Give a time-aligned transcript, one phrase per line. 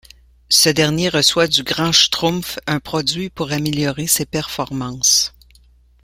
[0.49, 5.31] Ce dernier reçoit du Grand Schtroumpf un produit pour améliorer ses performances.